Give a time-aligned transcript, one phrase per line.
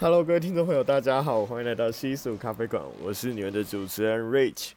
[0.00, 4.72] Hello，各位听众朋友，大家好，欢迎来到西蜀咖啡馆，我是你们的主持人 Rich，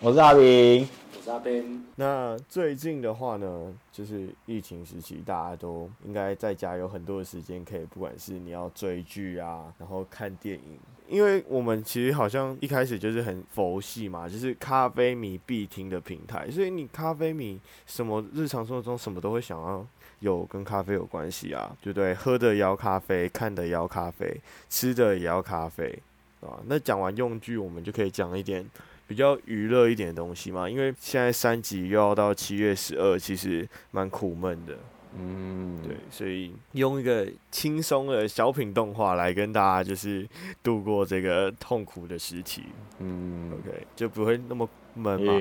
[0.00, 0.88] 我是阿平。
[1.26, 19.86] 那边，那最近的话呢，就是疫情时期，大家都应该在家有很多的时间，可以不管是你要追剧啊，然后看电影，因为我们其实好像一开始就是很佛系嘛，就是咖啡迷必听的平台，所以你咖啡迷什么日常生活中什么都会想要
[20.20, 22.14] 有跟咖啡有关系啊，对不对？
[22.14, 25.98] 喝的也要咖啡，看的也要咖啡，吃的也要咖啡，
[26.40, 28.64] 啊，那讲完用具，我们就可以讲一点。
[29.08, 34.76] 比较娱乐一点的东西嘛，因为现在三级又要到七月十二，其实蛮苦闷的。
[35.16, 40.28] 嗯，对，所以用一个轻松的小品动画来跟大家就是
[40.60, 42.64] 度过这个痛苦的时期。
[42.98, 45.40] 嗯，OK，就不会那么闷嘛。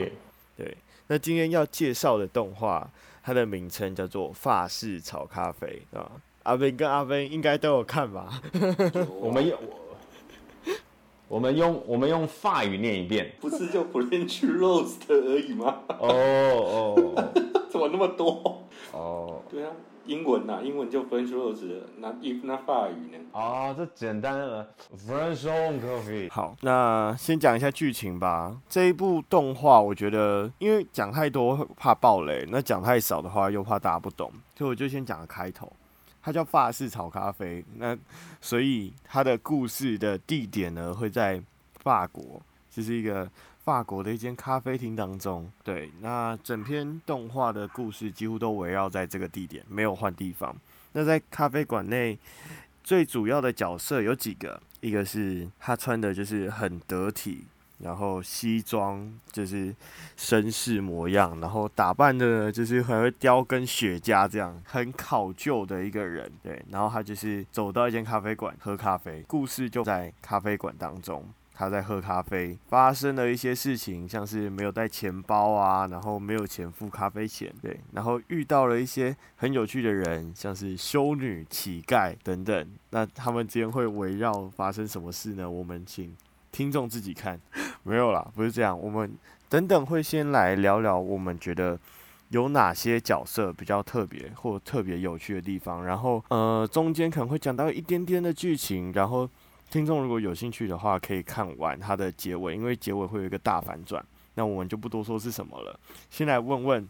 [0.56, 2.88] 对，那今天要介绍的动画，
[3.26, 6.12] 它的名称叫做《法式炒咖啡》啊。
[6.44, 8.40] 阿斌跟阿斌应该都有看吧？
[9.20, 9.58] 我们用。
[11.28, 15.80] 我们用我们用法语念一遍，不是就 French roast 而已吗？
[16.00, 17.34] 哦哦，
[17.68, 18.64] 怎么那么多？
[18.94, 19.72] 哦、oh.，对啊，
[20.06, 21.66] 英文呐，英文就 French roast，
[21.98, 23.18] 那 if 那法语呢？
[23.32, 24.68] 啊、oh,，这简单了
[25.08, 25.46] ，French
[25.80, 26.32] coffee。
[26.32, 28.56] 好，那先讲一下剧情吧。
[28.70, 35.72] 这一部动画，我觉得因为讲太多怕爆雷，那讲太少的话又怕大家不懂，所以我就先讲个开头。
[36.22, 37.96] 它叫法式炒咖啡，那
[38.42, 41.40] 所以它的故事的地点呢会在
[41.84, 43.30] 法国，就是一个
[43.66, 45.52] 法国的一间咖啡厅当中。
[45.64, 50.56] 对，那整篇动画的故事几乎都围绕在这个地点，没有换地方。
[50.94, 52.18] 那在咖啡馆内，
[52.84, 57.46] 最主要的角色有几个，一个是他穿的就是很得体。
[57.80, 59.76] 然后西装就是
[60.18, 66.32] 绅士模样，然后打扮的就是还会叼根雪茄这样，很考究的一个人。
[66.42, 82.68] 对，然后他就是走到一间咖啡馆喝咖啡，故事就在咖啡馆当中，他在喝咖啡，发生了一些事情，像是没有带钱包啊，然后没有钱付咖啡钱，对，然后遇到了一些很有趣的人，像是修女、乞丐等等。
[82.90, 85.50] 那他们之间会围绕发生什么事呢？
[85.50, 86.14] 我们请。
[86.52, 87.38] 听众自己看，
[87.84, 88.80] 没有啦，不是这样。
[88.80, 89.14] 我们
[89.50, 91.78] 等等会先来聊聊，我们觉得
[92.30, 95.86] 有哪些角色比较特别或特别有趣的地方。
[95.86, 98.94] 然后，呃，中间可能会讲到一点点的剧情。
[98.94, 99.30] 然后，
[99.76, 104.02] 听众如果有兴趣的话，可以看完它的结尾，因为结尾会有一个大反转。
[104.34, 105.78] 那我们就不多说是什么了。
[106.10, 106.90] 先来问问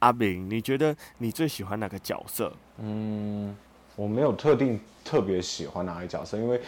[0.00, 2.52] 阿明，你觉得你最喜欢哪个角色？
[2.76, 3.56] 嗯，
[3.96, 6.60] 我没有特定特别喜欢哪个角色，因为。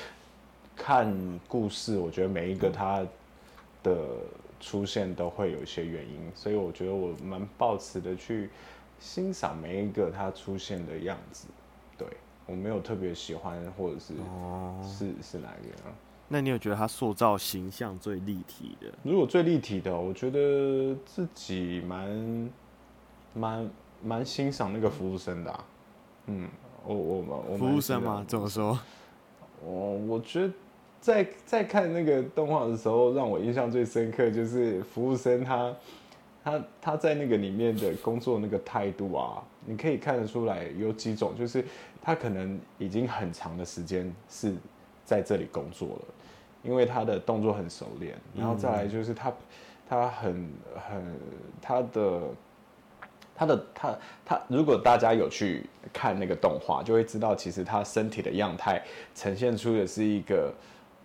[0.82, 1.14] 看
[1.46, 3.04] 故事，我觉得每一个他
[3.82, 3.98] 的
[4.62, 8.48] 出现都会有一些原因，所以我觉得我蛮抱持的去
[8.98, 11.48] 欣赏每一个他出现的样子。
[11.98, 12.08] 对，
[12.50, 15.94] 我没有特别喜欢，或者是、哦、是是哪一个啊？
[16.28, 18.92] 那你有觉得他塑造形象最立体的？
[19.02, 22.50] 如果最立体的，我觉得自己蛮
[23.34, 23.70] 蛮
[24.02, 25.64] 蛮欣赏那个服务生的、啊。
[26.26, 26.48] 嗯，
[26.84, 28.24] 我我我服务生吗？
[28.26, 28.78] 怎么说？
[29.64, 30.52] 我我觉得。
[31.00, 35.74] 在在看那个动画的时候，让我印象最深刻就是服务生他
[36.44, 41.64] 他他在那个里面的工作那个态度啊，你可以看得出来有几种，就是
[42.02, 44.54] 他可能已经很长的时间是
[45.04, 46.04] 在这里工作了，
[46.62, 49.32] 因为他的动作很熟练，然后再来就是他
[49.88, 50.50] 他很
[50.88, 51.20] 很
[51.60, 52.20] 他的
[53.34, 58.82] 他的他他，如果大家有去看那个动画，就会知道其实他身体的样态
[59.14, 60.52] 呈现出的是一个。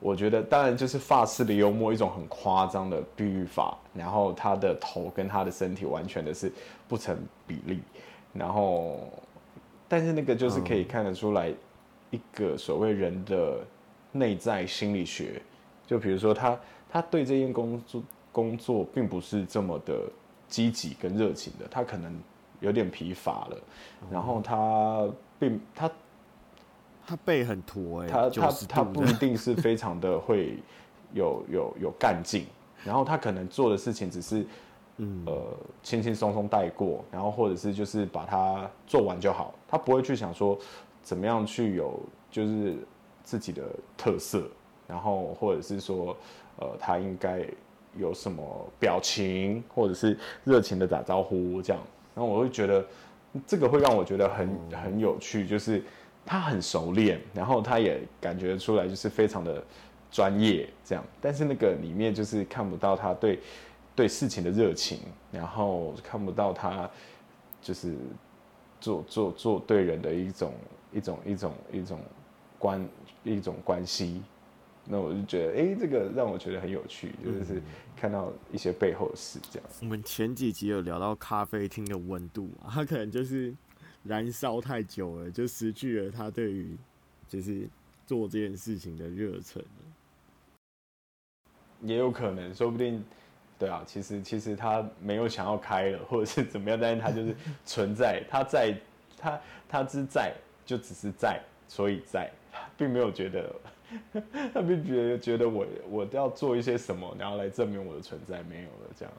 [0.01, 6.51] 我觉得当然就是发式的幽默，一种很夸张的比喻法，然后他的头跟他的身体完全的是
[6.85, 7.17] 不成
[7.47, 7.81] 比例，
[8.33, 9.09] 然后，
[9.87, 11.53] 但是那个就是可以看得出来
[12.11, 13.59] 一个所谓人的
[14.11, 15.41] 内在心理学，
[15.85, 16.59] 就比如说他
[16.89, 20.01] 他对这件工作工作并不是这么的
[20.47, 22.13] 积极跟热情的，他可能
[22.59, 23.57] 有点疲乏了，
[24.11, 25.07] 然后他
[25.39, 25.91] 并他。
[27.07, 30.57] 他背很驼哎、欸，他他他不一定是非常的会
[31.13, 32.47] 有有有干劲，
[32.83, 34.43] 然后他可能做的事情只是，
[34.97, 35.23] 嗯。
[35.25, 40.57] 呃轻轻松松带过，然后或者是就是把它做完就好，他不会去想说
[41.01, 41.99] 怎么样去有
[42.31, 42.75] 就是
[43.23, 43.63] 自己的
[43.97, 44.47] 特色，
[44.87, 46.15] 然后或者是说
[46.57, 47.45] 呃他应该
[47.97, 48.43] 有什么
[48.79, 51.81] 表情或者是热情的打招呼这样，
[52.15, 52.85] 然后我会觉得
[53.45, 55.83] 这个会让我觉得很很有趣，就是。
[56.27, 59.63] 他很熟练，然后他也感觉出来就是非常的
[60.09, 63.39] 专业这样，但是那个里面就是看不到他对
[63.95, 64.99] 对事情的热情，
[65.31, 66.89] 然后看不到他
[67.61, 67.95] 就是
[68.81, 70.53] 做做做对人的一种
[70.91, 71.99] 一种一种一种
[72.59, 72.89] 关
[73.23, 74.21] 一种关系。
[74.87, 77.59] 那我就觉得，哎、欸，这个让我觉得很有趣，就是
[77.97, 79.67] 看到一些背后的事这样。
[79.81, 83.51] 我们前几集有聊到咖啡厅的温度嘛，它可能就是
[84.03, 86.77] 燃烧太久了，就失去了他对于
[87.27, 87.67] 就是
[88.05, 89.63] 做这件事情的热忱。
[91.81, 93.03] 也有可能，说不定，
[93.57, 97.35] 对啊，其实其实他没有想要开了，或者是 怎么样，但是他就是
[97.65, 98.77] 存在，他在，
[99.17, 100.33] 他他之在，
[100.65, 102.29] 就只是在，所以在，
[102.77, 103.53] 并没有觉得。
[104.51, 109.13] 他并觉得觉得我我要做一些什么，然后来证明我的存在，没有了这样。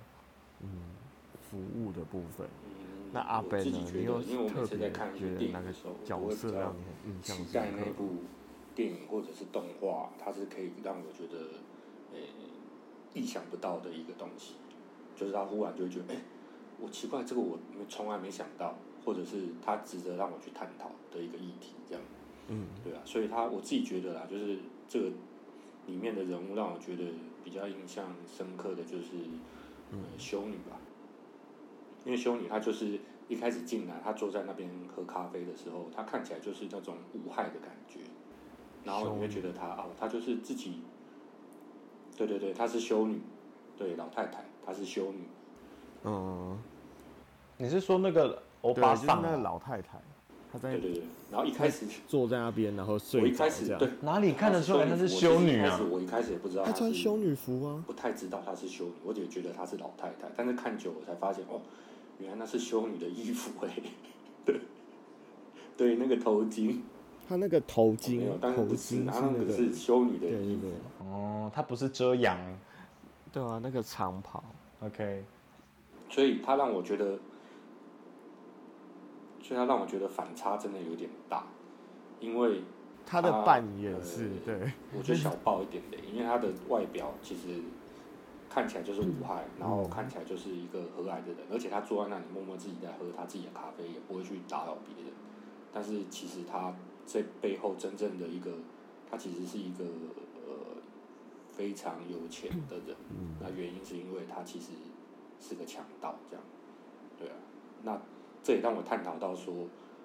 [0.60, 0.68] 嗯，
[1.48, 2.46] 服务的部分。
[2.66, 3.78] 嗯、那阿 Ben 呢？
[3.94, 7.52] 你有因为我每次在看一部电影的时候，角色让你很印象深刻？
[7.52, 8.16] 期待那部
[8.74, 11.38] 电影或者是动画，它是可以让我觉得，
[12.12, 12.26] 诶、欸，
[13.16, 14.54] 意想不到的一个东西。
[15.16, 16.22] 就是他忽然就会觉得，哎、欸，
[16.78, 17.58] 我奇怪，这个我
[17.88, 22.04] 从来没想到，或者是他值得让我去探讨的一个议题，这样。
[22.48, 25.10] 嗯，对啊，所以他我自己觉得啦，就是这个
[25.86, 27.04] 里面的人物让我觉得
[27.42, 29.12] 比较印象深刻的就是，
[29.90, 30.78] 呃，修女吧，
[32.04, 38.00] 因为修女她就是一开始进来，她坐在那边喝咖啡的时候，她看起来就是那种无害的感觉，
[38.84, 40.82] 然后你会觉得她哦，她就是自己，
[42.16, 43.20] 对对对，她是修女，
[43.76, 45.18] 对老太太，她是修女，
[46.04, 46.58] 嗯，
[47.58, 49.98] 你是说那个欧巴桑，就是那个老太太？
[50.62, 53.20] 对对对，然后一开始坐在那边，然后睡。
[53.20, 55.78] 我一开始对哪里看得出来她是修女啊？
[55.90, 60.28] 我一开始也不知道她穿修女服啊，不太知道她是修女，我只觉得她是老太太。
[60.34, 61.60] 但是看久了才发现，哦，
[62.18, 63.70] 原来那是修女的衣服哎。
[64.46, 64.60] 对，
[65.76, 66.78] 对，那个头巾，
[67.28, 70.70] 她那个头巾，头巾是那个是修女的衣服。
[71.04, 72.38] 哦，他不是遮阳，
[73.32, 74.42] 对啊，那个长袍。
[74.80, 75.24] OK，
[76.08, 77.18] 所以他让我觉得。
[79.42, 81.46] 所以他让我觉得反差真的有点大，
[82.18, 82.62] 因为
[83.06, 87.62] 他的扮演是对，我觉得小爆一点的，因为他的外表其实
[88.50, 95.14] 看起来就是无害，然后看起来就是一个和蔼的人，而且他坐在那里默默自己在喝他自己的咖啡，也不会去打扰别人。
[95.72, 96.74] 但是其实他
[97.06, 98.50] 在背后真正的一个，
[99.10, 99.84] 他其实是一个
[100.46, 100.76] 呃
[101.50, 102.94] 非常有钱的人。
[103.40, 104.72] 那原因是因为他其实
[105.40, 106.44] 是个强盗，这样，
[107.18, 107.34] 对啊，
[107.82, 107.98] 那。
[108.42, 109.52] 这也让我探讨到说，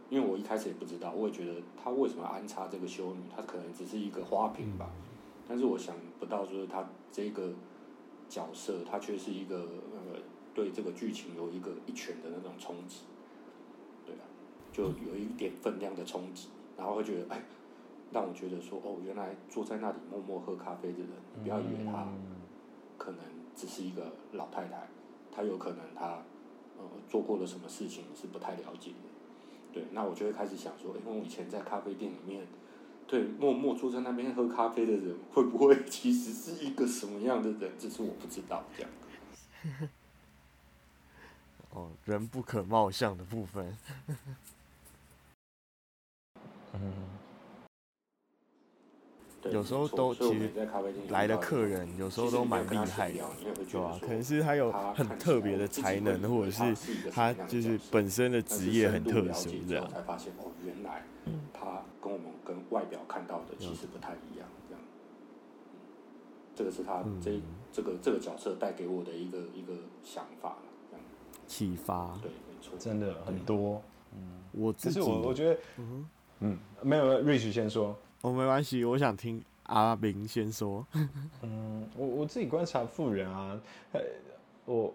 [0.09, 4.89] 因为我一开始也不知道，我也觉得他为什么安插这个修女，她可能只是一个花瓶吧。
[5.47, 7.53] 但是我想不到，就是他这个
[8.27, 10.19] 角色，他却是一个呃，
[10.55, 13.01] 对这个剧情有一个一拳的那种冲击。
[14.07, 14.25] 对啊，
[14.73, 16.47] 就有一点分量的冲击，
[16.81, 17.39] 然后会觉得，哎，
[18.11, 22.07] 让我觉得说，哦，原来坐在那里默默喝咖啡的人，你不要以为他
[22.97, 23.19] 可能
[23.55, 24.87] 只是一个老太太，
[25.31, 26.17] 他有可能他。
[27.07, 28.95] 做过了什么事情是不太了解的，
[29.71, 32.47] 对，那我就会开始想说，因为我以前在咖啡店里面，
[33.05, 37.71] 对，默默坐在那边喝咖啡的人，会不会 其实是一个什么样的人？
[37.77, 38.91] 这是我不知道这样。
[41.69, 43.77] 哦，人不可貌相的部分。
[46.81, 46.91] 嗯。
[49.51, 50.51] 有时候都其实
[51.09, 53.25] 来的客人有时候都蛮厉害的，
[53.55, 53.97] 对吧？
[53.99, 59.89] 可能是他有很特别的才能，或者是他就是本身的职业很特殊，这样。
[59.89, 61.01] 才发现哦，原来
[61.51, 64.83] 他跟我们跟外表看到的其实不太一样，这样。
[66.55, 67.41] 这个是他这
[67.73, 69.73] 这个这个角色带给我的一个一个
[70.03, 70.57] 想法，
[70.91, 71.03] 这样。
[71.47, 72.15] 启发。
[72.21, 73.81] 对，没错，真的很多。
[74.13, 76.07] 嗯，我自己我我觉得，嗯
[76.41, 77.95] 嗯，没有，Rich 先说。
[78.21, 80.85] 我、哦、没关系，我想听阿明先说。
[81.41, 83.59] 嗯，我我自己观察富人啊，
[83.93, 84.01] 呃
[84.65, 84.93] 我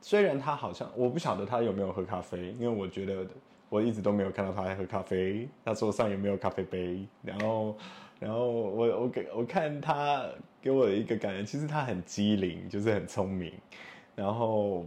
[0.00, 3.26] 虽然他好像我不晓得他有没有喝咖啡，因为我觉得
[3.68, 7.06] 我一直都没有看到他在喝咖啡，他桌上也没有咖啡杯？
[7.22, 7.76] 然后，
[8.20, 10.26] 然后我我给我看他
[10.62, 13.52] 给我的一个感觉，其实他很机灵，就是很聪明，
[14.14, 14.84] 然后。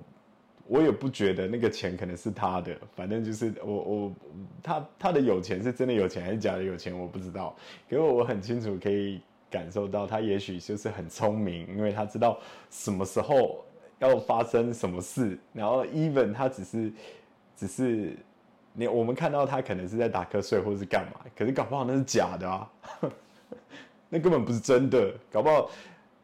[0.67, 4.13] 我也不觉得那个钱可能是他的，反正就是我我
[4.61, 7.55] 他他的有钱是真的有钱还是假的有钱我不知道，
[7.89, 12.37] 可是我很清楚可以感受到他也许就是很聪明，因为他知道
[12.69, 13.63] 什么时候
[13.99, 16.91] 要发生什么事，然后 even 他只是
[17.55, 18.17] 只是
[18.73, 22.69] 你我们看到他可能是在打瞌睡或是干嘛，可是搞不好那是假的啊，
[24.09, 25.69] 那根本不是真的，搞不好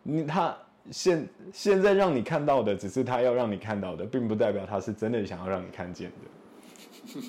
[0.04, 0.58] 你他。
[0.92, 7.22] 现现在让你看到的，只是他要让你看到的，并不代表他是真的想要让你看见的。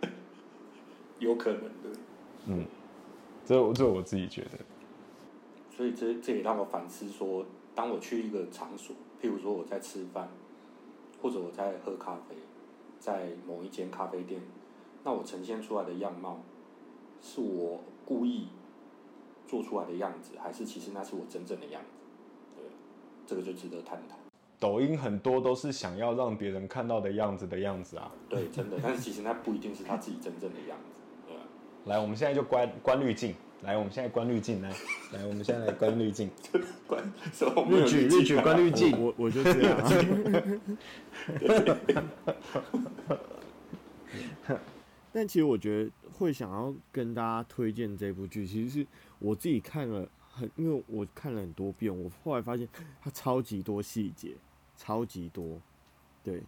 [1.18, 1.98] 有可能的。
[2.46, 2.64] 嗯，
[3.44, 4.58] 这这我自己觉得。
[5.76, 10.28] 所以这这也让我反思说，当我去一个场所，譬如说我在吃饭，
[11.20, 12.36] 或者我在喝咖啡，
[12.98, 14.40] 在某一间咖啡店，
[15.04, 16.40] 那我呈现出来的样貌，
[17.20, 18.48] 是我故意
[19.46, 21.99] 做出来的样子，还是其实那是我真正的样子？
[23.30, 24.16] 对，这个就值得探讨。
[24.58, 28.10] 抖音很多都是想要让别人看到的样子的样子啊。
[28.28, 31.00] 对，真的，但是其实那不一定是他自己真正的样子。
[31.26, 31.36] 对。
[31.86, 33.34] 来，我们现在就关关滤镜。
[33.62, 34.60] 来，我们现在关滤镜。
[34.60, 34.70] 来，
[35.12, 36.28] 来，我们现在来关滤镜。
[36.86, 37.64] 关什么？
[37.70, 39.00] 滤镜，滤镜，关滤镜。
[39.00, 39.78] 我我就这样。
[45.12, 48.86] 但其实我觉得会想要跟大家推荐这部剧，其实是
[49.18, 52.68] 我自己看了很，因为我看了很多遍，我后来发现
[53.00, 54.36] 它超级多细节，
[54.76, 55.60] 超级多。
[56.22, 56.42] 对，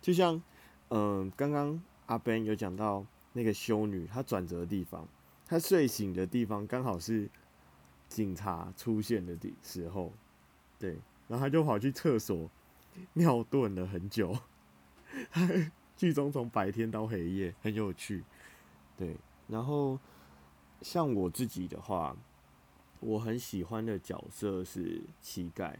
[0.00, 0.40] 就像
[0.88, 5.06] 嗯，刚刚阿 Ben 有讲到那个修女，她转折的地方。
[5.46, 7.30] 她睡醒的地方刚好是
[8.08, 10.12] 警察出现的的时候，
[10.78, 12.50] 对，然后他就跑去厕所
[13.14, 14.36] 尿遁了很久。
[15.96, 18.22] 剧中从白天到黑夜很有趣，
[18.96, 19.16] 对。
[19.46, 19.98] 然后
[20.82, 22.14] 像我自己的话，
[23.00, 25.74] 我很喜欢的角色是乞丐，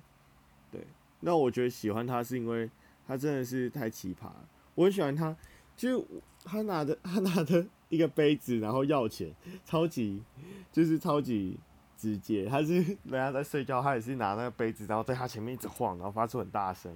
[0.71, 0.87] 对。
[1.21, 2.71] 那我觉得喜欢他是因为
[3.07, 4.31] 他真的是太奇葩，
[4.75, 5.37] 我很喜欢他，
[5.77, 6.07] 就
[6.45, 7.67] 他拿着他拿着。
[7.91, 9.35] 一个杯子，然后要钱，
[9.65, 10.23] 超级
[10.71, 11.59] 就是超级
[11.97, 12.45] 直接。
[12.45, 16.95] 他是人家在睡觉，他也是拿那个杯子，然后在他前面一直晃，然后发出很大声。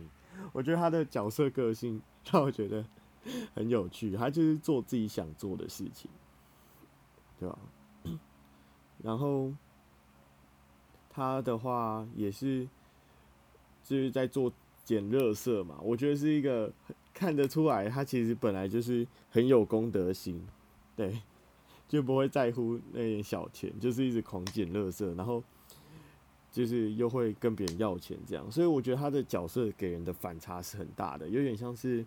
[0.53, 2.85] 我觉得他的角色个性让我觉得
[3.55, 6.11] 很有趣，他就是做自己想做的事情，
[7.41, 7.59] 对吧？
[9.03, 9.51] 然后
[11.13, 12.67] 他的话也是
[13.85, 14.53] 就是在做
[14.85, 16.73] 捡垃圾嘛，我觉得是一个
[17.13, 20.43] 看得出来，他其实本来就是很有公德心。
[20.97, 21.21] 对，
[21.89, 25.43] 就不会在乎那点小钱，就是一直狂捡垃圾，然后
[26.51, 32.05] 就是又会跟别人要钱这样，所以我觉得他的角色给人的反差是很大的，有点像是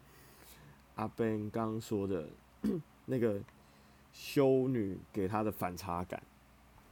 [0.95, 2.29] 阿 Ben 刚刚说的
[3.05, 3.39] 那个
[4.12, 6.21] 修女给他的反差感。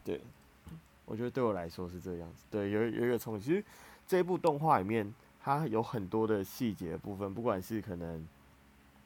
[0.04, 0.20] 对，
[1.06, 2.46] 我觉得对我来说是这样子。
[2.50, 3.46] 对，有有一个冲击。
[3.46, 3.64] 其实
[4.08, 8.28] 这部动画里面，它有很多的细节部分，不管是可能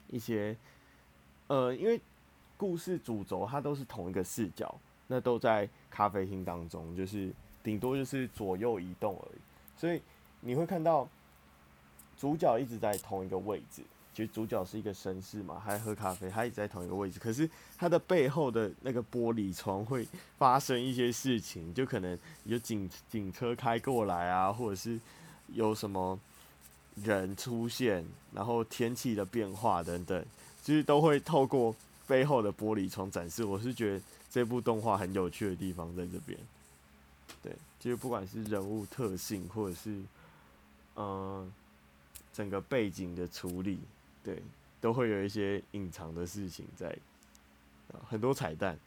[0.09, 0.55] 一些
[1.47, 1.99] 呃，因为。
[2.59, 4.73] 故事主轴它都是同一个视角，
[5.05, 9.39] 那都在咖啡厅当中，就是顶多就是左右移动而已。
[9.79, 10.01] 所以
[10.41, 11.07] 你会看到
[12.17, 13.83] 主角一直在同一个位置，
[14.17, 17.19] 其实主角是一个绅士嘛，还喝咖啡，他一直在同一个位置。
[17.19, 17.47] 可是
[17.77, 20.07] 他的背后的那个玻璃窗会
[20.39, 24.99] 发生一些事情，就可能有警警车开过来啊，或者是
[25.53, 26.19] 有什么
[26.95, 30.25] 人出现，然后天气的变化等等，
[30.63, 31.75] 其实都会透过。
[32.07, 36.39] 背后的玻璃窗展示，我是觉得这部动画很有趣的地方在这边。
[37.43, 40.01] 对，就是不管是人物特性，或者是
[40.95, 41.51] 嗯、
[42.31, 43.77] 整个背景的处理，
[44.23, 44.41] 对，
[44.81, 46.95] 都会有一些隐藏的事情在，
[48.07, 48.77] 很多彩蛋。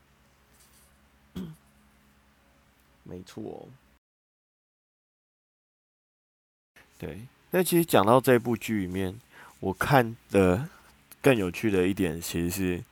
[3.05, 3.69] 没错哦。
[6.99, 9.19] 对，那其实讲到这部剧里面，
[9.59, 10.69] 我看的
[11.23, 12.85] 更有趣的一点，其实是。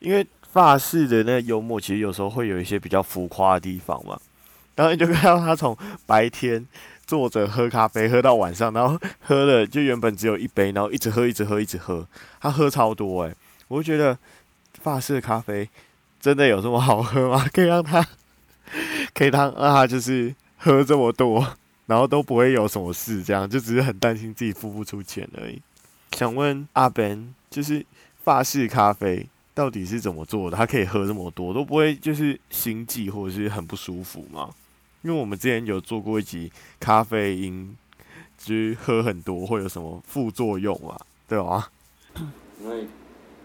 [0.00, 4.20] 因为法式的那幽默，其实有时候会有一些比较浮夸的地方嘛。
[4.74, 6.66] 然后你就看到他从白天
[7.12, 12.08] 坐着喝咖啡，喝到晚上，然后喝了就原本只有一杯，然后一直喝，一直喝，一直喝，
[12.40, 13.36] 他喝超多诶，
[13.68, 14.16] 我就觉得
[14.80, 15.68] 法式咖啡
[16.18, 17.46] 真的有这么好喝吗？
[17.52, 18.02] 可以让他，
[19.12, 21.46] 可以让让他就是喝这么多，
[21.84, 25.60] 然后都不会有什么事，这样就只是很担心自己付不出钱而已。
[26.12, 27.84] 想问阿 Ben，就是
[28.24, 29.26] 法式咖啡。
[29.54, 30.56] 到底是怎么做的？
[30.56, 34.48] 他可以喝这么多，都不会就是心悸或者是很不舒服吗？
[35.02, 37.76] 因为我们之前有做过一集咖啡因，
[38.38, 40.96] 就是喝很多会有什么副作用啊？
[41.28, 41.70] 对吧？
[42.60, 42.86] 因为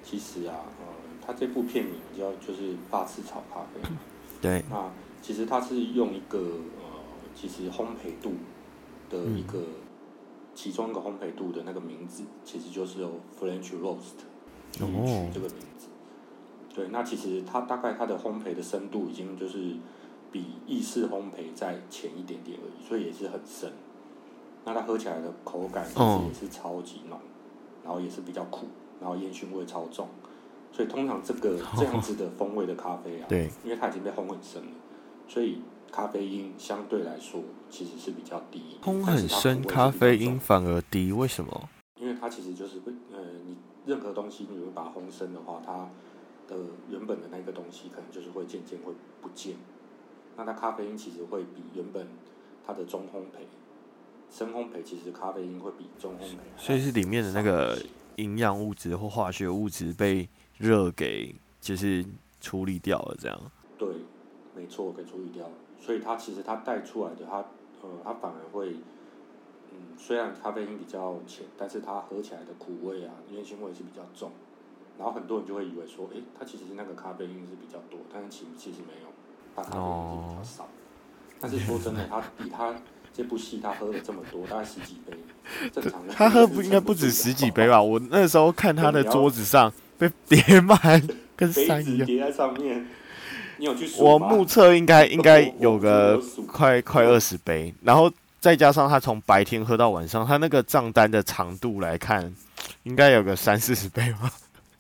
[0.04, 0.86] 其实啊，呃，
[1.26, 3.90] 他这部片名叫就是法式炒咖啡。
[4.42, 4.64] 对。
[4.70, 4.90] 那
[5.22, 6.86] 其实它是用一个呃，
[7.36, 8.34] 其实烘焙度
[9.10, 9.66] 的一个、嗯、
[10.54, 14.20] 其中一个烘焙度的那个名字，其实就是有 French Roast
[14.72, 14.84] 取
[15.34, 15.88] 这个名字。
[16.74, 19.76] 对，那其实它大概它的烘焙的深度已经就是
[20.32, 23.72] 比意式烘焙再浅一点点而已，所以也是很深。
[24.66, 27.18] 那它喝起来的口感其实也是超级浓，
[27.84, 28.68] 然后也是比较苦，
[29.00, 30.08] 然后烟熏味超重。
[30.72, 34.72] 所以通常这个 这样子的风味的咖啡啊，对，因为它已经被烘很深了，
[35.28, 38.78] 所以咖啡因相对来说其实是比较低。
[38.84, 41.70] 烘很深，咖啡因反而低，为什么？
[42.00, 43.56] 因为它其实就是会呃，你
[43.86, 45.90] 任何东西你会把它烘深的话，它
[46.48, 46.56] 的
[46.90, 49.56] 原本的那个东西可能就是会渐渐会不见，
[50.38, 52.08] 那它咖啡因其实会比原本
[52.66, 53.42] 它的中烘焙、
[54.32, 57.82] 深烘焙，其实咖啡因会比中烘焙，所以是里面的那个
[58.18, 62.06] 营养物质或化学物质被热给就是
[62.40, 63.42] 处理掉了这样。
[63.78, 63.90] 对，
[64.56, 65.54] 没错，给处理掉了。
[65.82, 67.38] 所以它其实它带出来的它
[67.82, 68.76] 呃它反而会，
[69.72, 74.32] 嗯，虽然咖啡因比较浅，但是它喝起来的苦味啊、烟熏味是比较重，
[74.98, 79.08] 然后很多人就会以为说，诶、欸，它其实那个咖啡因是比较多，但是其其实没有，
[79.64, 80.64] 它咖啡因是比较少。
[80.64, 80.70] Oh.
[81.40, 82.74] 但是说真的，他比他
[83.14, 85.18] 这部戏他喝了这么多，大概十几杯，
[85.72, 86.14] 正常的。
[86.14, 87.82] 他喝不应该不止十几杯吧？
[87.82, 90.78] 我那时候看他的桌子上被叠满，
[91.36, 92.86] 跟山一样叠在上面。
[93.58, 94.04] 你有去数？
[94.04, 102.34] 我目测应该应该有个快快二十杯，然后再加上他从白天喝到晚上，他那个账单的长度来看，
[102.84, 104.32] 应该有个三四十杯吧。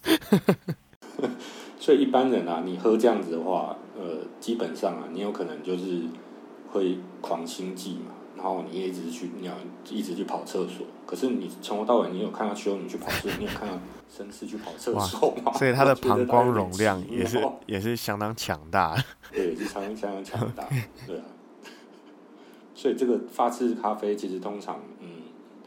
[1.79, 6.03] 所以一般人啊，你喝这样子的话，呃，基本上啊，你有可能就是
[6.71, 9.53] 会狂心悸嘛，然后你也一直去你要
[9.89, 10.85] 一直去跑厕所。
[11.05, 13.73] 可是你从头到尾，你有看到修女去跑厕所，你有看到
[14.09, 15.51] 绅士去跑厕所吗？
[15.57, 18.95] 所以他的膀胱容量也是也是相当强大。
[19.33, 20.67] 对，是相当相当强大。
[21.07, 21.23] 对啊。
[22.75, 25.09] 所以这个法式咖啡其实通常，嗯，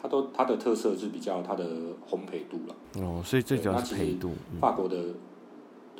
[0.00, 1.64] 它都它的特色是比较它的
[2.08, 2.76] 烘焙度了。
[3.02, 4.32] 哦，所以最主要是焙度。
[4.60, 4.96] 法国的。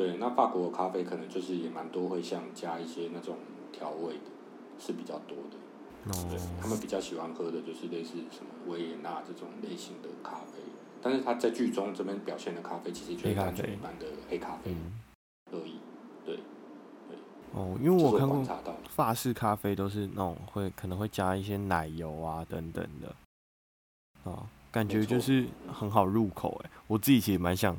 [0.01, 3.37] 对，那法国的咖啡可能就是也蛮多会像加一些那种
[3.71, 4.31] 调味的，
[4.79, 5.59] 是比较多的。
[6.09, 6.27] 哦。
[6.31, 10.63] 对，他们比较喜欢喝的就是类似什么维也纳这种类型的咖啡，
[11.03, 14.75] 但是他在剧中这边表现的咖啡其实就是单纯一般的黑咖啡
[15.53, 15.79] 而已。
[16.25, 16.37] 对，
[17.11, 17.19] 对。
[17.53, 18.43] 哦，因为我看过
[18.89, 27.77] 法式咖啡都是那种会可能会加一些奶油啊等等的，啊，感觉就是很好入口哎，我自己其实蛮想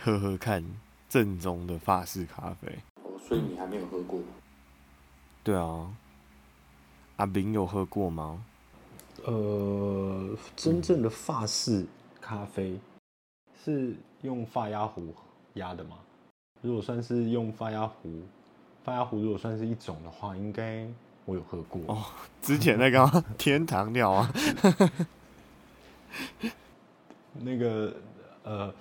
[0.00, 0.64] 喝喝看。
[1.08, 2.68] 正宗的法式咖啡
[3.02, 4.20] 哦，所以你还没有喝过？
[5.42, 5.90] 对啊，
[7.16, 8.44] 阿炳有喝过吗？
[9.24, 11.86] 呃，真正的法式
[12.20, 12.78] 咖啡
[13.64, 15.14] 是用发压壶
[15.54, 15.96] 压的吗？
[16.60, 18.22] 如果算是用发压壶，
[18.84, 20.86] 发压壶如果算是一种的话，应该
[21.24, 22.04] 我有喝过哦。
[22.42, 24.32] 之前那个 天堂鸟啊，
[27.40, 27.96] 那个
[28.42, 28.74] 呃。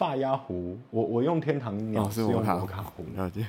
[0.00, 3.46] 发压壶，我我用天堂鸟是用摩卡壶，了解。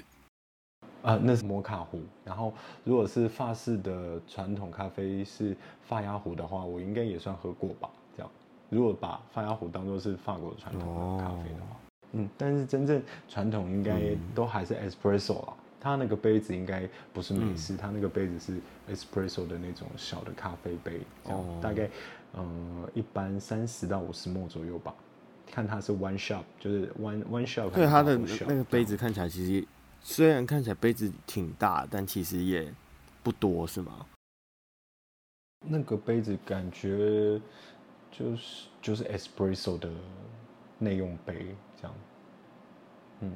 [1.04, 2.00] 啊，那是摩卡壶。
[2.24, 2.54] 然后，
[2.84, 7.90] 如果是法式的传统咖啡是发压壶的话，我应该也算喝过吧？
[8.16, 8.30] 这样，
[8.70, 11.76] 如果把发压壶当做是法国传统的咖啡的话，
[12.12, 15.54] 嗯，但是真正传统应该都还是 espresso 啊。
[15.78, 18.58] 它那个杯子应该不是美式，它那个杯子是
[18.90, 21.90] espresso 的那种小的咖啡杯，这样大概
[22.32, 24.94] 嗯一般三十到五十 ml 左右吧。
[25.50, 27.70] 看它是 one shot，就是 one one shot。
[27.70, 29.66] 对，它的那个杯子看起来其实
[30.00, 32.72] 虽然看起来杯子挺大，但其实也
[33.22, 34.06] 不多，是吗？
[35.66, 37.40] 那个杯子感觉
[38.10, 39.90] 就是就是 espresso 的
[40.78, 41.94] 内用杯这样。
[43.20, 43.32] 嗯，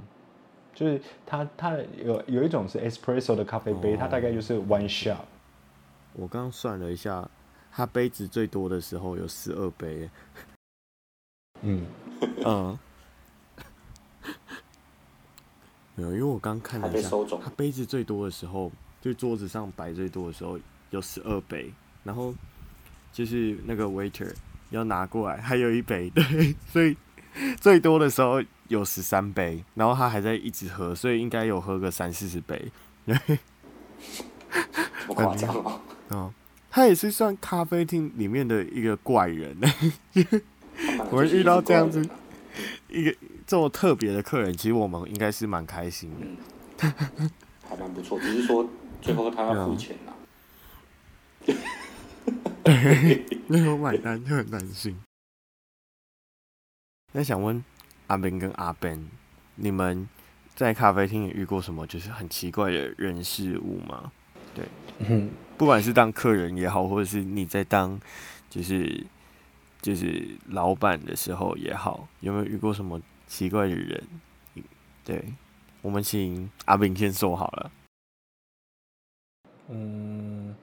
[0.73, 5.19] 就是它它有有一种是 espresso 的咖啡杯，哦，它大概就是 one shot。
[6.13, 7.29] 我刚刚算了一下，
[7.73, 10.09] 它杯子最多的时候有十二杯。
[11.63, 11.87] 嗯
[12.45, 12.79] 嗯，
[15.95, 17.11] 没有，因为我刚看了一下，
[17.43, 20.59] 它杯子最多的时候，就桌子上摆最多的时候
[20.91, 21.73] 有十二杯，
[22.05, 22.35] 然后
[23.13, 24.33] 就是那个 waiter
[24.71, 26.97] 要拿过来还有一杯， 对，所以
[27.61, 32.73] 最多的时候有十三杯，然后他还在一直喝，所以应该有喝个三四十杯，
[33.05, 33.17] 对，
[35.07, 35.81] 不夸张哦，
[36.11, 36.33] 嗯，
[36.71, 39.57] 他也是算咖啡厅里面的一个怪人。
[41.11, 42.07] 我们遇到这样子
[42.89, 43.15] 一个
[43.47, 46.11] 这么特别的客人，其实我们应该是蛮开心
[46.79, 47.31] 的，嗯、
[47.69, 48.19] 还蛮不错。
[48.19, 48.69] 只是说
[49.01, 50.15] 最后他要付钱了，
[52.65, 54.99] 对， 没有买单就很担心。
[57.13, 57.63] 那想问
[58.07, 59.05] 阿 Ben 跟阿 Ben，
[59.57, 60.09] 你们
[60.55, 64.13] 在咖啡厅也遇过什么就是很奇怪的人事物吗？
[64.55, 64.65] 对，
[64.99, 68.01] 嗯，不管是当客人也好，或者是你在当
[68.51, 69.07] 就是。
[69.83, 74.01] 就是老板的时候也好，有没有遇过什么奇怪的人？
[75.05, 75.25] 对，
[75.83, 77.73] 我们请阿炳先说好了。
[79.71, 80.55] 嗯，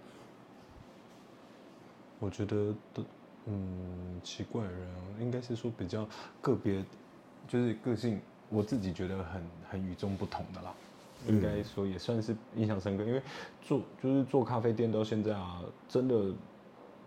[2.18, 3.04] 我觉得的，
[3.48, 6.08] 嗯，奇怪的人应该是说比较
[6.42, 6.82] 个别，
[7.46, 10.74] 就是个性，我自己觉得很很与众不同的啦。
[11.28, 13.22] 嗯、应该说也算是印象深刻，因为
[13.62, 16.34] 做就是做咖啡店到现在啊，真的。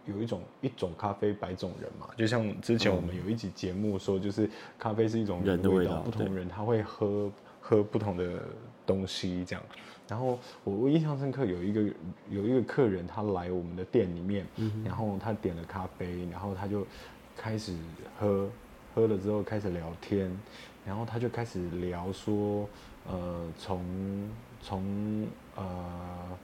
[0.05, 8.43] 有一种一种咖啡百种人嘛，就像之前我们有一集节目说，就是咖啡是一种人的味道，不同人他会喝喝不同的
[8.85, 9.65] 东西这样。
[10.09, 11.83] 然后我我印象深刻有一个
[12.29, 14.45] 有一个客人他来我们的店里面，
[14.85, 16.85] 然后他点了咖啡，然后他就
[17.37, 17.75] 开始
[18.19, 18.49] 喝，
[18.95, 20.37] 喝了之后开始聊天，
[20.85, 22.69] 然后他就开始聊说，
[23.09, 24.29] 呃，从
[24.61, 26.37] 从呃。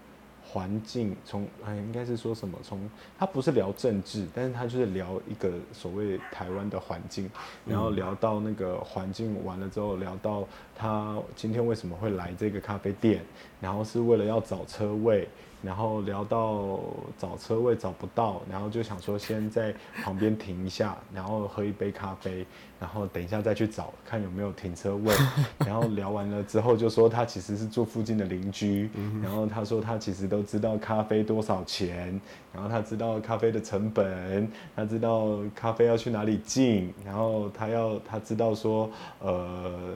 [0.51, 2.59] 环境从哎，应该是说什么？
[2.63, 7.31] 从他不是聊政治，但是他就是聊一个所谓台湾的环境，
[7.67, 13.23] 然后聊到那个环境完了之后，聊到他今天为什么会来这个咖啡店，
[13.61, 15.29] 然后是为了要找车位。
[15.63, 16.79] 然后聊到
[17.19, 22.47] 找车位找不到，然后就想说先在旁边停一下，然后喝一杯咖啡，
[22.79, 25.13] 然后等一下再去找看有没有停车位。
[25.67, 28.89] 然后聊完了之后就说他其实是住附近的邻居，
[29.23, 32.21] 然后他说他其实都知道咖啡多少钱，
[32.53, 39.95] 然后他知道咖啡的成本，他知道咖啡要去哪里进，然后他要他知道说呃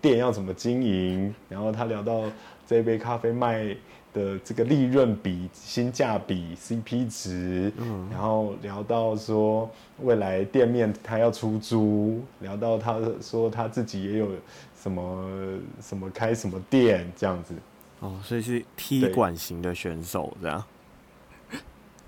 [0.00, 2.22] 店要怎么经营，然后他聊到
[2.66, 3.76] 这一杯咖啡卖。
[4.12, 9.70] 的这个利润比、性价比、CP 值，嗯，然后聊到说
[10.00, 14.28] 未来店面他要出租，聊到他说他自己也有
[14.76, 17.54] 什么什么开什么店这样子，
[18.00, 20.62] 哦，所以是踢馆型的选手这样。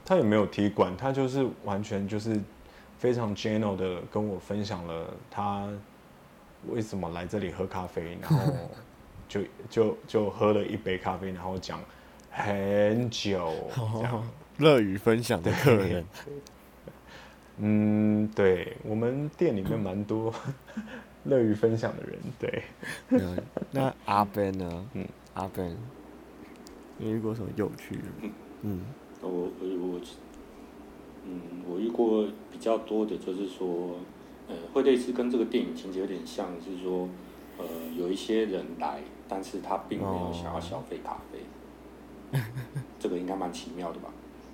[0.04, 2.38] 他也没有踢馆，他就是完全就是
[2.98, 5.66] 非常 general 的跟我分享了他
[6.68, 8.52] 为什么来这里喝咖啡，然后。
[9.28, 11.80] 就就就喝了一杯咖啡，然后讲
[12.30, 16.04] 很久，这样乐于分享的客人。
[17.58, 20.34] 嗯，对，我们店里面蛮多
[21.22, 22.18] 乐于分享的人。
[22.38, 22.62] 对，
[23.10, 23.38] 嗯、
[23.70, 24.86] 那阿 Ben 呢？
[24.94, 25.76] 嗯，阿 Ben，
[26.98, 28.02] 你遇过什么有趣的？
[28.62, 28.80] 嗯，
[29.20, 30.00] 我我我，
[31.24, 33.98] 嗯，我遇过比较多的，就是说，
[34.48, 37.08] 呃，会类似跟这个电影情节有点像，是说，
[37.58, 37.64] 呃，
[37.96, 39.00] 有一些人来。
[39.26, 42.42] 但是他并没有想要消费咖啡，哦、
[43.00, 44.10] 这个应该蛮奇妙的吧？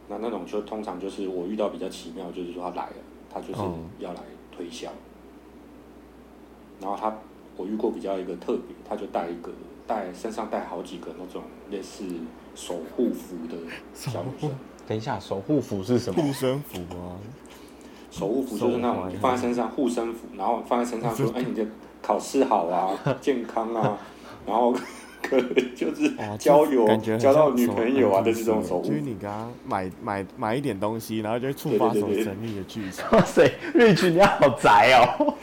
[0.09, 2.97] 那那种就通常就是我遇到比较奇妙，就是说他来了，
[3.29, 3.61] 他就是
[3.99, 4.21] 要来
[4.57, 4.89] 推销。
[4.89, 4.95] 哦、
[6.81, 7.13] 然后他
[7.57, 9.51] 我遇过比较一个特别，他就带一个
[9.89, 12.05] 带身上带好几个那种类似
[12.55, 13.57] 守护符的
[13.93, 14.51] 小女生。
[14.87, 16.23] 等一下，守护符是什么？
[16.23, 17.19] 护身符啊！
[18.09, 21.67] 守护符就是那种放在身上护身符，然后放在身上说：“哎，你的
[22.03, 23.99] 考试好啊， 健康啊。”
[24.47, 24.73] 然后
[25.23, 26.87] 可能就是交友，
[27.19, 28.81] 交到女朋友啊的这种手。
[28.81, 33.05] 就是你刚刚买买买一点东西，然后就触发什么神秘的剧情。
[33.13, 35.35] 哇塞，Rich 你好宅哦！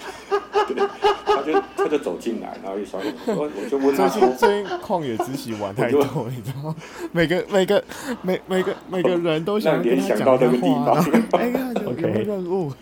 [1.26, 6.04] 他就他就走进来，然后一双，我我就问他最近最近旷野之息玩太多，
[6.36, 6.76] 你知道吗？
[7.14, 7.84] 每个 每个
[8.24, 10.96] 每每个每个人都想跟他讲到那个地方。
[11.40, 12.74] 哎呀，有个任务。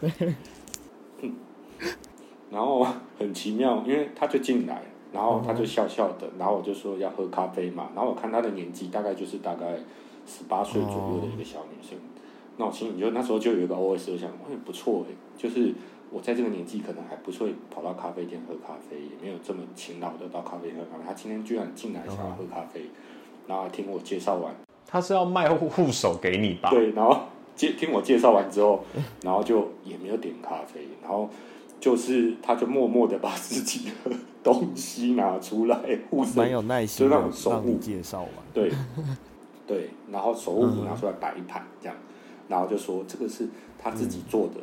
[2.50, 2.86] 然后
[3.18, 4.82] 很奇妙，因为他就进来，
[5.12, 9.76] 然后他就笑笑的，然后我就说要喝咖啡嘛，然后我看他的年纪大概就是大概
[10.26, 11.98] 十八岁左右的一个小女生，
[12.56, 15.74] 那我心里就那时候就有一个 OS，我想，哎，不错哎，就是
[16.10, 22.86] 我在这个年纪可能还不会跑到咖啡店喝咖啡，也没有这么勤劳的到咖啡店喝咖啡，他今天居然进来想要喝咖啡，
[23.46, 24.54] 然后还听我介绍完，
[24.86, 26.70] 他是要卖护护手给你吧？
[26.70, 27.14] 对，然后
[27.54, 28.82] 接听我介绍完之后，
[29.22, 31.28] 然后就也没有点咖啡，然后。
[31.80, 35.78] 就是，他就默默的把自己的东西拿出来
[36.10, 38.42] 护身，蛮有耐心的，就让守护介绍嘛。
[38.52, 38.72] 对，
[39.66, 41.96] 对，然后守护符拿出来摆一盘这样，
[42.48, 44.54] 然后就说这个是他自己做的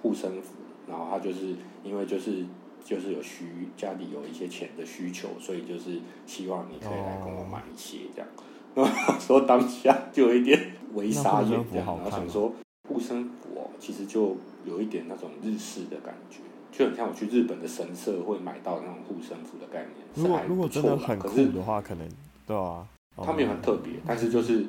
[0.00, 0.54] 护身符，
[0.88, 2.44] 然后他就是因为就是
[2.82, 8.28] 就是有需家里有一些钱的需求，所以就是希望你可以来跟我买一些这样。
[8.74, 12.52] 然后说当下就有一点微傻眼这样，然后想说
[12.88, 16.38] 护身符哦，其实就有一点那种日式的感觉。
[16.76, 20.04] 就很像我去日本的神社会买到那种护身符的概念。
[20.16, 22.08] 如果如果真的很酷的话，可能
[22.44, 22.84] 对啊，
[23.16, 24.66] 他们也很特别，但是就是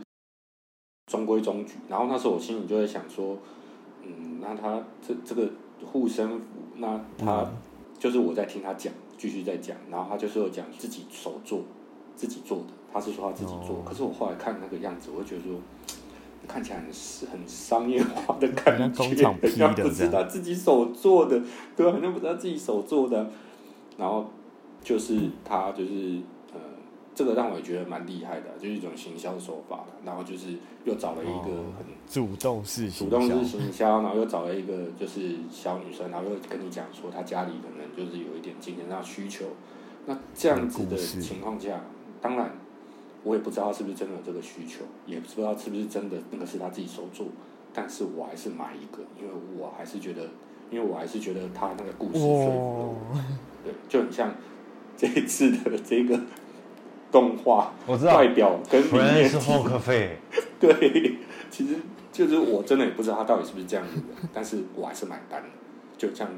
[1.08, 1.74] 中规中矩。
[1.90, 3.38] 然后那时候我心里就在想说，
[4.04, 5.50] 嗯，那他这这个
[5.84, 7.50] 护身符，那他
[7.98, 11.64] 就是我在听他讲，继续在讲，然后他就是有讲自己手做，
[12.16, 13.82] 自己做的，他是说他自己做。
[13.84, 15.60] 可是我后来看那个样子，我会觉得说。
[16.46, 16.86] 看起来很
[17.32, 21.42] 很商业化的感觉，好像不是他自己手做的，
[21.76, 23.30] 对，好像不知道自己手做的。
[23.98, 24.30] 然后
[24.84, 26.20] 就是他就是
[26.54, 26.60] 呃，
[27.14, 29.86] 这个让我也觉得蛮厉害的，就是一种行销手法。
[30.04, 30.50] 然后就是
[30.84, 39.46] 又找了一个很主动式主动式行销，然后又找了一个就是小女生，然后又跟你讲说她家里可能就是有一点金钱上需求。
[40.06, 41.82] 那这样子的情况下，
[42.22, 42.56] 当然。
[43.26, 47.26] 我也不知道是不是真的有这个需求，也不知道是不是真的那个是他自己手做，
[47.74, 50.22] 但是我还是买一个，因为我还是觉得，
[50.70, 52.96] 因为我还是觉得他那个故事说服了我，
[53.66, 54.32] 对，就很像
[54.96, 56.20] 这一次的这个
[57.12, 60.20] 动画，我知道外表跟里面是烘咖啡，
[60.62, 61.18] 对，
[61.50, 61.78] 其实
[62.12, 65.48] 就是我真的也不知道他到底是不是这样子的，但是我还是买单了，
[65.98, 66.30] 就像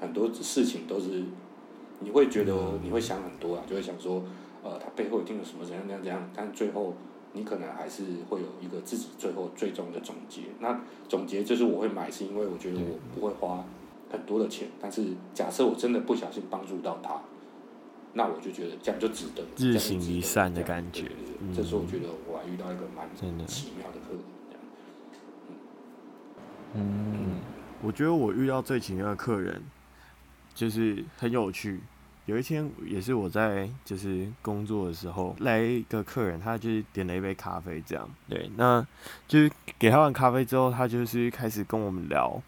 [0.00, 1.22] 很多事情都是，
[2.00, 4.24] 你会觉得你会想很多啊，就会想说。
[4.64, 6.94] 呃，他背后一定有什么怎样怎样怎样，但最后
[7.34, 10.40] 你可能还是会有一个自己最后最终的总结。
[10.58, 13.62] 那总结就是我会买，是因为我觉得我不会花
[14.10, 17.20] 很多的钱，但是假设我真的不小心帮助到他，
[18.14, 21.10] 那我就觉得这样就值得，日行一善的感觉。
[21.54, 23.06] 这是我觉得我还遇到一个蛮
[23.46, 24.62] 奇妙的客人，这样。
[26.74, 26.80] 嗯，
[27.12, 27.40] 嗯，
[27.82, 29.62] 我觉得我遇到最奇妙的客人，
[30.54, 31.80] 就是很有趣。
[32.26, 38.08] 有一天也是我在就是工作的时候，来一个客人，他就是点了一杯咖啡，这样。
[38.28, 38.86] 对，那
[39.28, 42.40] 就是给他完咖啡之后，他就是开始跟我们聊，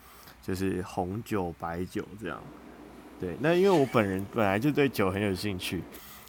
[0.43, 2.41] 就是红酒、白酒这样。
[3.21, 5.83] 对，那因为我本人本来就对酒很有兴趣，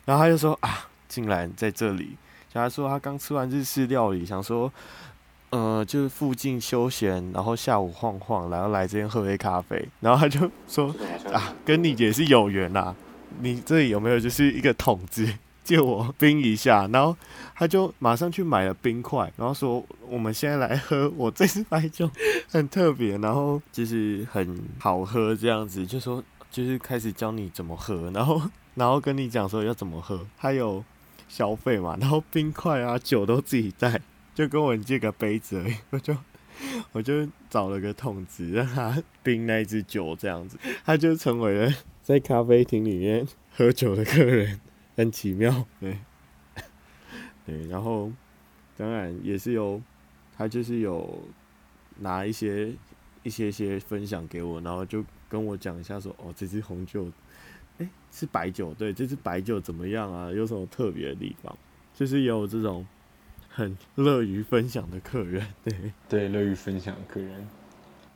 [0.05, 2.17] 然后他就说啊，竟然在这里。
[2.53, 4.71] 他说他刚吃完日式料理，想说，
[5.51, 9.87] 呃，就是附近休闲，然后下午晃晃，然后来这边喝杯咖啡。
[9.99, 10.87] 然后他就说
[11.31, 12.95] 啊，跟你也是有缘呐。
[13.41, 15.27] 你这里有没有就是一个桶子，
[15.63, 16.87] 借我冰一下？
[16.87, 17.15] 然后
[17.55, 22.09] 他就马上去买了冰块，然后说我们现在来喝我这支白酒，
[22.49, 28.41] 很特别，然后就是很好喝这样子，就说就是开始教你怎么喝，然后
[28.75, 30.83] 然后跟你讲说要怎么喝，还有。
[31.29, 33.99] 消费嘛，然后冰块啊、酒都自己带，
[34.33, 35.75] 就跟我借个杯子而已。
[35.89, 36.15] 我就
[36.93, 41.73] 我就找了个桶子让他冰那支酒，这样子，他就成为了
[42.07, 44.61] 在咖啡厅里面喝酒的客人，
[44.95, 45.65] 很奇妙。
[45.81, 45.97] 对，
[47.45, 48.09] 对，然后
[48.77, 49.81] 当然也是有，
[50.37, 51.21] 他就是有
[51.99, 52.71] 拿一些
[53.23, 57.11] 一些些分享给我，然后就跟我讲一下说，哦，这支红酒。
[57.79, 60.31] 哎、欸，是白酒，对，这支白酒怎么样啊？
[60.31, 61.57] 有什么特别的地方？
[61.93, 62.87] 就是有这种
[63.49, 67.45] 很乐于分享的客人，对，对，乐于分享的客人，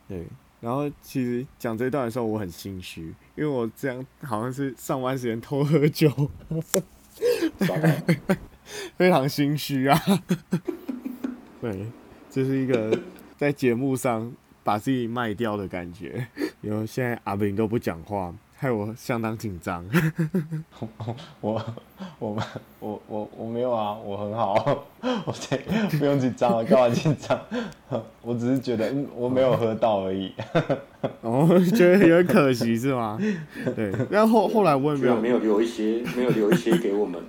[0.08, 0.26] 对。
[0.62, 6.08] 然后其实讲这段的时候，我很心虚，因为我这样好像是上班时间偷喝酒，
[8.96, 10.00] 非常心虚啊。
[11.60, 11.84] 对，
[12.30, 12.96] 这、是一个
[13.36, 16.28] 在节目上把自己卖掉的感觉。
[16.62, 18.32] 然后现在阿炳都不讲话。
[18.62, 19.84] 害我相当紧张。
[21.40, 21.60] 我
[22.20, 22.38] 我
[22.78, 24.86] 我我我没有啊，我很好，
[25.24, 25.56] 我这
[25.98, 27.36] 不用紧张了，干嘛紧张？
[28.20, 30.32] 我只是觉得我没有喝到而已。
[31.22, 33.18] 哦，觉得有点可惜是吗？
[33.74, 33.92] 对。
[34.08, 37.20] 然后后来我也没有没有留一些，没有留一些给我们。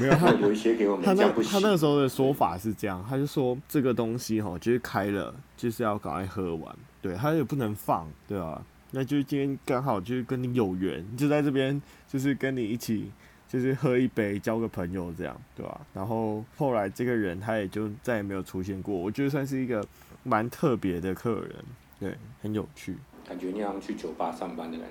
[0.00, 1.04] 没有他留一些给我们。
[1.04, 8.62] 他那他那个时候的说法是这样，他就说这个东西哈，就是开了就是要赶快喝完，对，他也不能放，对吧？
[8.92, 13.10] 那就是今天刚好就是跟你有缘，就在这边就是跟你一起
[13.48, 15.80] 就是喝一杯，交个朋友这样，对吧？
[15.92, 19.84] 然后后来这个人他也就再也没有出现过，我觉得算是一个
[20.22, 21.64] 蛮特别的客人，
[21.98, 22.96] 对，很有趣。
[23.28, 24.88] 感觉你好像去酒吧上班的感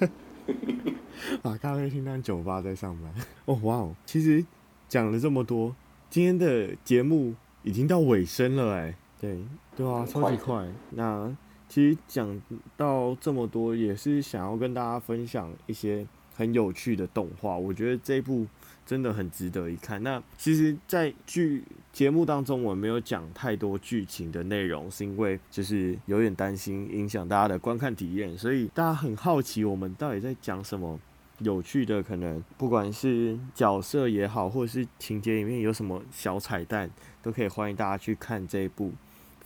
[0.00, 0.08] 觉。
[1.40, 3.14] 把咖啡厅当酒吧在上班。
[3.44, 3.94] 哦，哇哦！
[4.04, 4.44] 其实
[4.88, 5.74] 讲了这么多，
[6.10, 9.38] 今天的节目已经到尾声了，哎，对，
[9.76, 10.66] 对啊，超级快。
[10.90, 11.36] 那。
[11.72, 12.38] 其实讲
[12.76, 16.06] 到这么多，也是想要跟大家分享一些
[16.36, 17.56] 很有趣的动画。
[17.56, 18.46] 我觉得这一部
[18.84, 20.02] 真的很值得一看。
[20.02, 31.00] 那其实，在剧节目当中，我没有讲太多剧情的内容，是因为就是有点担心影响大家的观看体验，所以大家很好奇我们到底在讲什么
[31.38, 36.90] 有趣的，可能不管是角色也好，或者是情节里面有什么小彩蛋，
[37.22, 38.92] 都可以欢迎大家去看这一部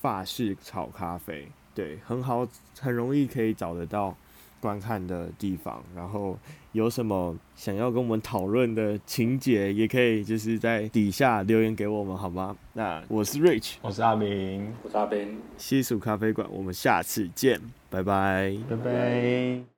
[0.00, 1.46] 法式炒咖啡。
[1.76, 2.48] 对，很好，
[2.80, 4.16] 很容易可以找得到
[4.58, 5.82] 观看的地方。
[5.94, 6.36] 然后
[6.72, 12.56] 有什么想要跟我们讨论的情节，也可以就是在底下留言给我们，好吗？
[12.72, 17.60] 那我是 Rich，我是阿明，我是阿斌，西蜀咖啡馆，我们下次见，
[17.90, 19.75] 拜拜，拜拜。